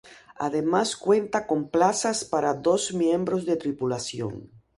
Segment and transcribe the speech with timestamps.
[0.39, 4.49] Además cuenta con plazas para dos miembros de tripulación.